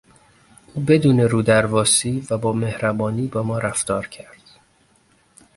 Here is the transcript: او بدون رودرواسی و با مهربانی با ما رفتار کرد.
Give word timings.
او 0.73 0.81
بدون 0.83 1.19
رودرواسی 1.19 2.27
و 2.29 2.37
با 2.37 2.53
مهربانی 2.53 3.27
با 3.27 3.43
ما 3.43 3.57
رفتار 3.59 4.07
کرد. 4.07 4.41